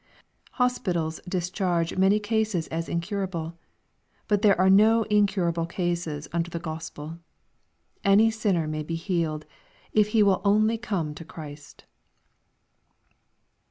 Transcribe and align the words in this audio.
Hospitals 0.53 1.19
discharge 1.29 1.95
many 1.95 2.19
cases 2.19 2.65
as 2.69 2.89
incurable. 2.89 3.55
But 4.27 4.41
there 4.41 4.59
are 4.59 4.67
no 4.67 5.03
incurable 5.11 5.67
cases 5.67 6.27
under 6.33 6.49
the 6.49 6.57
Gospel. 6.57 7.19
Any 8.03 8.31
sinner 8.31 8.67
may 8.67 8.81
be 8.81 8.95
healed, 8.95 9.45
if 9.93 10.07
he 10.07 10.23
will 10.23 10.41
only 10.43 10.79
come 10.79 11.13
to 11.13 11.23
Christ. 11.23 11.83